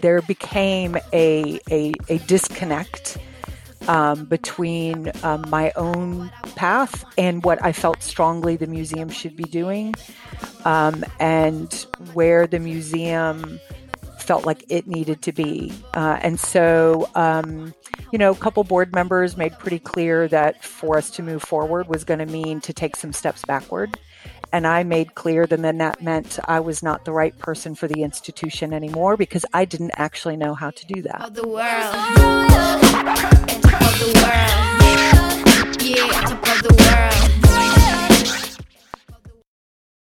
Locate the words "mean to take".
22.26-22.96